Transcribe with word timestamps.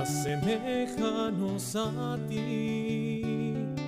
Assemelha-nos 0.00 1.76
a 1.76 2.18
ti. 2.28 3.22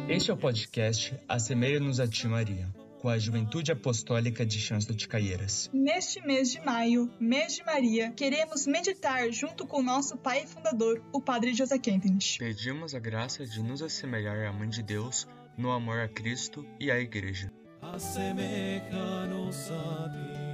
Este 0.09 0.31
é 0.31 0.35
o 0.35 0.37
podcast 0.37 1.19
Assemelha-nos 1.29 1.99
a 1.99 2.07
Ti, 2.07 2.29
Maria, 2.29 2.69
com 3.01 3.09
a 3.09 3.19
Juventude 3.19 3.73
Apostólica 3.73 4.47
de 4.47 4.59
Chãos 4.61 4.87
de 4.87 5.09
Caieiras. 5.09 5.69
Neste 5.73 6.25
mês 6.25 6.53
de 6.53 6.61
maio, 6.65 7.11
mês 7.19 7.57
de 7.57 7.65
Maria, 7.65 8.13
queremos 8.13 8.67
meditar 8.67 9.31
junto 9.33 9.67
com 9.67 9.83
nosso 9.83 10.17
pai 10.17 10.45
e 10.45 10.47
fundador, 10.47 11.03
o 11.13 11.21
Padre 11.21 11.53
José 11.53 11.77
Kentenich. 11.77 12.39
Pedimos 12.39 12.95
a 12.95 13.01
graça 13.01 13.45
de 13.45 13.61
nos 13.61 13.83
assemelhar 13.83 14.47
à 14.47 14.53
Mãe 14.53 14.69
de 14.69 14.83
Deus 14.85 15.27
no 15.59 15.73
amor 15.73 15.99
a 15.99 16.09
Cristo 16.09 16.65
e 16.79 16.89
à 16.91 17.01
Igreja. 17.01 17.51
Assemelha-nos 17.83 19.71
a 19.73 20.09
ti. 20.09 20.46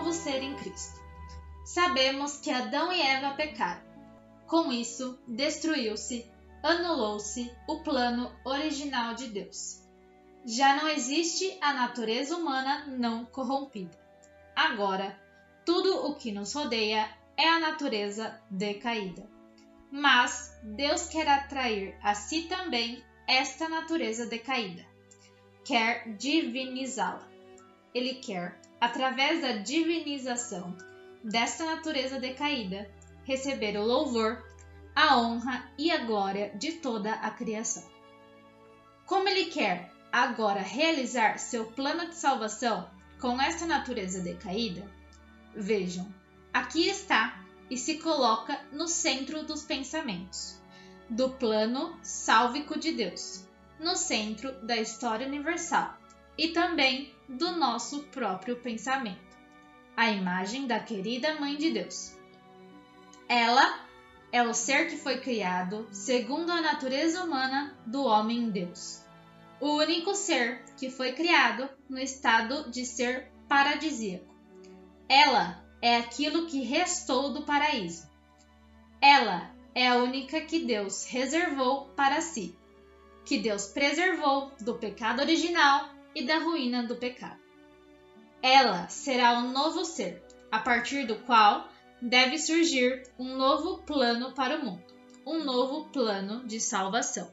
Novo 0.00 0.14
ser 0.14 0.42
em 0.42 0.54
Cristo. 0.54 0.98
Sabemos 1.62 2.38
que 2.38 2.50
Adão 2.50 2.90
e 2.90 3.02
Eva 3.02 3.34
pecaram. 3.34 3.82
Com 4.46 4.72
isso, 4.72 5.18
destruiu-se, 5.28 6.26
anulou-se 6.62 7.54
o 7.68 7.80
plano 7.80 8.32
original 8.42 9.14
de 9.14 9.28
Deus. 9.28 9.82
Já 10.46 10.76
não 10.76 10.88
existe 10.88 11.54
a 11.60 11.74
natureza 11.74 12.34
humana 12.34 12.86
não 12.86 13.26
corrompida. 13.26 13.94
Agora, 14.56 15.20
tudo 15.66 16.06
o 16.06 16.14
que 16.14 16.32
nos 16.32 16.54
rodeia 16.54 17.06
é 17.36 17.46
a 17.46 17.60
natureza 17.60 18.40
decaída. 18.50 19.28
Mas 19.92 20.58
Deus 20.62 21.08
quer 21.08 21.28
atrair 21.28 21.94
a 22.02 22.14
si 22.14 22.44
também 22.44 23.04
esta 23.28 23.68
natureza 23.68 24.24
decaída. 24.24 24.82
Quer 25.62 26.16
divinizá-la. 26.16 27.28
Ele 27.92 28.14
quer, 28.14 28.58
através 28.80 29.42
da 29.42 29.52
divinização 29.52 30.76
desta 31.22 31.64
natureza 31.64 32.18
decaída, 32.18 32.90
receber 33.24 33.76
o 33.76 33.84
louvor, 33.84 34.42
a 34.96 35.18
honra 35.18 35.70
e 35.76 35.90
a 35.90 36.04
glória 36.04 36.50
de 36.56 36.72
toda 36.72 37.12
a 37.12 37.30
criação. 37.30 37.84
Como 39.04 39.28
ele 39.28 39.46
quer 39.46 39.92
agora 40.10 40.60
realizar 40.60 41.38
seu 41.38 41.66
plano 41.66 42.08
de 42.08 42.16
salvação 42.16 42.88
com 43.20 43.40
esta 43.40 43.66
natureza 43.66 44.20
decaída, 44.20 44.90
vejam, 45.54 46.12
aqui 46.52 46.88
está 46.88 47.44
e 47.68 47.76
se 47.76 47.98
coloca 47.98 48.58
no 48.72 48.88
centro 48.88 49.44
dos 49.44 49.62
pensamentos, 49.62 50.58
do 51.08 51.30
plano 51.30 51.98
sálvico 52.02 52.78
de 52.78 52.92
Deus, 52.92 53.46
no 53.78 53.94
centro 53.94 54.52
da 54.64 54.76
história 54.76 55.26
universal 55.26 55.99
e 56.40 56.48
também 56.48 57.14
do 57.28 57.50
nosso 57.52 58.04
próprio 58.04 58.56
pensamento 58.56 59.30
a 59.94 60.08
imagem 60.08 60.66
da 60.66 60.80
querida 60.80 61.38
Mãe 61.38 61.58
de 61.58 61.70
Deus. 61.70 62.16
Ela 63.28 63.84
é 64.32 64.42
o 64.42 64.54
ser 64.54 64.88
que 64.88 64.96
foi 64.96 65.20
criado 65.20 65.86
segundo 65.92 66.50
a 66.50 66.62
natureza 66.62 67.22
humana 67.22 67.78
do 67.84 68.04
homem 68.04 68.48
Deus. 68.48 69.04
O 69.60 69.74
único 69.74 70.14
ser 70.14 70.64
que 70.78 70.88
foi 70.88 71.12
criado 71.12 71.68
no 71.86 71.98
estado 71.98 72.70
de 72.70 72.86
ser 72.86 73.30
paradisíaco. 73.46 74.34
Ela 75.06 75.62
é 75.82 75.98
aquilo 75.98 76.46
que 76.46 76.62
restou 76.62 77.34
do 77.34 77.42
paraíso. 77.42 78.08
Ela 79.02 79.54
é 79.74 79.88
a 79.88 79.96
única 79.96 80.40
que 80.40 80.60
Deus 80.60 81.04
reservou 81.04 81.88
para 81.88 82.22
si, 82.22 82.56
que 83.26 83.36
Deus 83.36 83.66
preservou 83.66 84.50
do 84.62 84.76
pecado 84.76 85.20
original 85.20 85.99
e 86.14 86.24
da 86.24 86.38
ruína 86.38 86.82
do 86.82 86.96
pecado. 86.96 87.40
Ela 88.42 88.88
será 88.88 89.38
um 89.38 89.52
novo 89.52 89.84
ser, 89.84 90.22
a 90.50 90.58
partir 90.58 91.06
do 91.06 91.16
qual 91.16 91.68
deve 92.00 92.38
surgir 92.38 93.02
um 93.18 93.36
novo 93.36 93.82
plano 93.82 94.32
para 94.32 94.56
o 94.56 94.64
mundo, 94.64 94.84
um 95.26 95.44
novo 95.44 95.90
plano 95.90 96.44
de 96.46 96.60
salvação. 96.60 97.30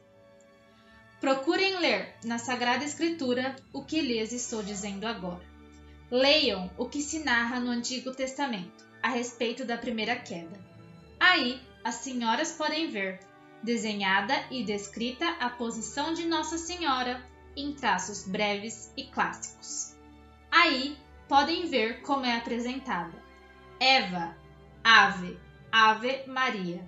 Procurem 1.20 1.78
ler 1.78 2.14
na 2.24 2.38
Sagrada 2.38 2.84
Escritura 2.84 3.56
o 3.72 3.82
que 3.82 4.00
lhes 4.00 4.32
estou 4.32 4.62
dizendo 4.62 5.06
agora. 5.06 5.42
Leiam 6.10 6.70
o 6.78 6.86
que 6.88 7.02
se 7.02 7.20
narra 7.20 7.58
no 7.58 7.70
Antigo 7.70 8.14
Testamento 8.14 8.86
a 9.02 9.08
respeito 9.08 9.64
da 9.64 9.76
primeira 9.76 10.14
queda. 10.14 10.58
Aí 11.18 11.60
as 11.82 11.96
senhoras 11.96 12.52
podem 12.52 12.88
ver, 12.88 13.18
desenhada 13.62 14.34
e 14.50 14.62
descrita 14.62 15.28
a 15.40 15.50
posição 15.50 16.12
de 16.14 16.26
Nossa 16.26 16.56
Senhora 16.56 17.20
em 17.60 17.72
traços 17.72 18.26
breves 18.26 18.92
e 18.96 19.04
clássicos. 19.04 19.96
Aí 20.50 20.96
podem 21.28 21.66
ver 21.66 22.02
como 22.02 22.24
é 22.24 22.36
apresentada. 22.36 23.22
Eva, 23.80 24.36
ave, 24.82 25.38
ave 25.70 26.24
Maria. 26.26 26.82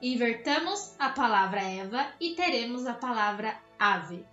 Invertamos 0.00 0.94
a 0.98 1.08
palavra 1.08 1.62
Eva 1.62 2.06
e 2.20 2.34
teremos 2.34 2.86
a 2.86 2.94
palavra 2.94 3.58
ave. 3.78 4.24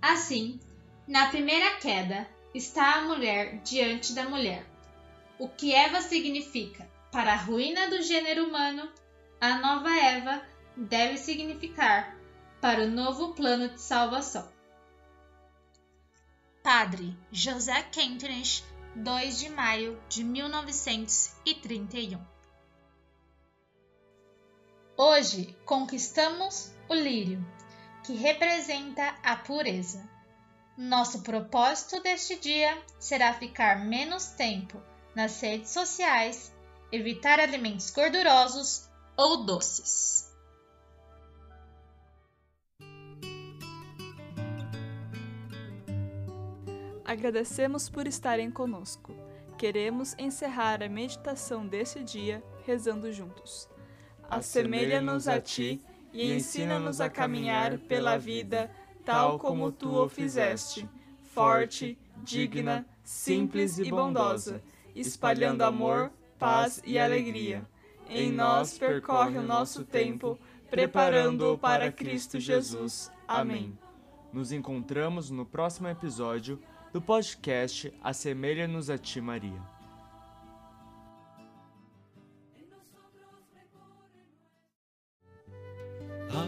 Assim, 0.00 0.58
na 1.06 1.28
primeira 1.28 1.76
queda 1.76 2.28
está 2.54 2.96
a 2.96 3.02
mulher 3.02 3.58
diante 3.62 4.14
da 4.14 4.28
mulher. 4.28 4.66
O 5.38 5.48
que 5.48 5.74
Eva 5.74 6.00
significa 6.00 6.88
para 7.10 7.32
a 7.32 7.36
ruína 7.36 7.88
do 7.88 8.00
gênero 8.02 8.46
humano, 8.46 8.88
a 9.40 9.58
nova 9.58 9.90
Eva 9.90 10.42
deve 10.76 11.18
significar 11.18 12.16
para 12.60 12.84
o 12.84 12.88
novo 12.88 13.34
plano 13.34 13.68
de 13.68 13.80
salvação. 13.80 14.48
Padre 16.62 17.16
José 17.32 17.82
Kentenich, 17.90 18.62
2 18.94 19.40
de 19.40 19.48
maio 19.48 20.00
de 20.08 20.22
1931. 20.22 22.24
Hoje 24.96 25.56
conquistamos 25.64 26.70
o 26.88 26.94
lírio, 26.94 27.44
que 28.04 28.14
representa 28.14 29.18
a 29.24 29.34
pureza. 29.34 30.08
Nosso 30.78 31.22
propósito 31.22 32.00
deste 32.00 32.36
dia 32.36 32.80
será 32.96 33.34
ficar 33.34 33.84
menos 33.84 34.26
tempo 34.26 34.80
nas 35.16 35.40
redes 35.40 35.70
sociais, 35.70 36.54
evitar 36.92 37.40
alimentos 37.40 37.90
gordurosos 37.90 38.88
ou 39.16 39.44
doces. 39.44 40.31
Agradecemos 47.12 47.90
por 47.90 48.06
estarem 48.06 48.50
conosco. 48.50 49.12
Queremos 49.58 50.14
encerrar 50.18 50.82
a 50.82 50.88
meditação 50.88 51.66
desse 51.66 52.02
dia 52.02 52.42
rezando 52.64 53.12
juntos. 53.12 53.68
Assemelha-nos 54.30 55.28
a 55.28 55.38
ti 55.38 55.78
e 56.10 56.32
ensina-nos 56.32 57.02
a 57.02 57.10
caminhar 57.10 57.76
pela 57.80 58.16
vida 58.16 58.70
tal 59.04 59.38
como 59.38 59.70
tu 59.70 59.90
o 59.90 60.08
fizeste, 60.08 60.88
forte, 61.20 61.98
digna, 62.16 62.86
simples 63.04 63.76
e 63.76 63.90
bondosa, 63.90 64.62
espalhando 64.94 65.64
amor, 65.64 66.10
paz 66.38 66.80
e 66.82 66.98
alegria. 66.98 67.68
Em 68.08 68.32
nós 68.32 68.78
percorre 68.78 69.36
o 69.36 69.42
nosso 69.42 69.84
tempo, 69.84 70.38
preparando-o 70.70 71.58
para 71.58 71.92
Cristo 71.92 72.40
Jesus. 72.40 73.12
Amém. 73.28 73.78
Nos 74.32 74.50
encontramos 74.50 75.28
no 75.30 75.44
próximo 75.44 75.88
episódio 75.88 76.58
do 76.92 77.00
podcast 77.00 77.92
Assemelha-nos 78.02 78.90
a 78.90 78.98
Ti, 78.98 79.20
Maria. 79.20 79.60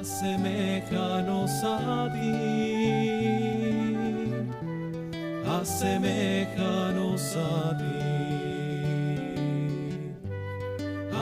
Assemelha-nos 0.00 1.64
a 1.64 2.08
ti. 2.12 2.32
Assemelha-nos 5.46 7.36
a 7.36 7.74
ti. 7.78 8.04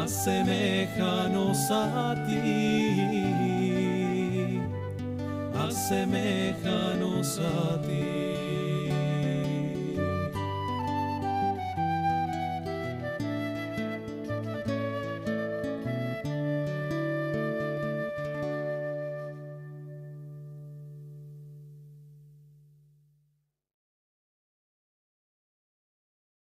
Assemelha-nos 0.02 1.70
a 1.70 2.14
ti. 2.26 2.42
Assemelha-nos 5.54 7.38
a 7.38 7.78
ti. 7.86 8.41